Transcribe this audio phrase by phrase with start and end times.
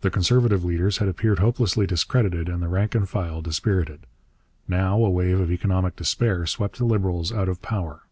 [0.00, 4.06] The Conservative leaders had appeared hopelessly discredited, and the rank and file dispirited.
[4.66, 8.02] Now a wave of economic despair swept the Liberals out of power.